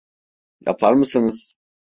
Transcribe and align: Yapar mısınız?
Yapar 0.61 0.93
mısınız? 0.93 1.55